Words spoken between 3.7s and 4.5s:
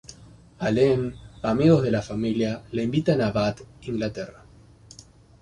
Inglaterra.